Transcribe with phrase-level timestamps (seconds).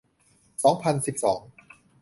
[0.63, 1.41] สองพันสิบสอง